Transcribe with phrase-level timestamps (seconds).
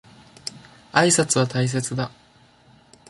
[0.93, 2.09] 挨拶は大切だ。